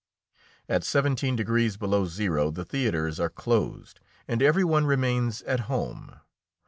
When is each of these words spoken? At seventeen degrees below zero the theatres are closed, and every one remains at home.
At 0.67 0.83
seventeen 0.83 1.35
degrees 1.35 1.77
below 1.77 2.07
zero 2.07 2.49
the 2.49 2.65
theatres 2.65 3.19
are 3.19 3.29
closed, 3.29 3.99
and 4.27 4.41
every 4.41 4.63
one 4.63 4.87
remains 4.87 5.43
at 5.43 5.69
home. 5.69 6.15